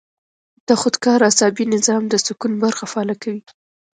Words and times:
د 0.67 0.69
خودکار 0.81 1.19
اعصابي 1.27 1.65
نظام 1.75 2.03
د 2.09 2.13
سکون 2.25 2.51
برخه 2.63 2.85
فعاله 2.91 3.15
کوي- 3.23 3.41